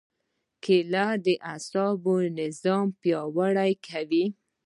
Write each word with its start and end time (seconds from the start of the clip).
کېله 0.63 1.07
د 1.25 1.27
اعصابو 1.51 2.15
نظام 2.39 2.85
پیاوړی 3.01 3.71
کوي. 3.87 4.25